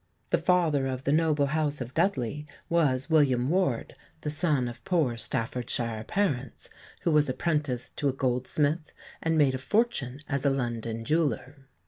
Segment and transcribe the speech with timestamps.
[0.31, 5.15] The father of the noble house of Dudley was William Ward, the son of poor
[5.15, 11.05] Staffordshire parents, who was apprenticed to a goldsmith and made a fortune as a London
[11.05, 11.67] jeweller.